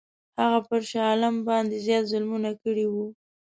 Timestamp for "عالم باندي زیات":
1.09-2.05